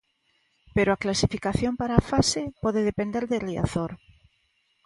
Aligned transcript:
Pero 0.75 0.89
a 0.91 1.01
clasificación 1.03 1.73
para 1.79 1.93
a 1.97 2.05
fase 2.11 2.41
pode 2.63 2.81
depender 2.89 3.23
de 3.31 3.37
Riazor. 3.47 3.91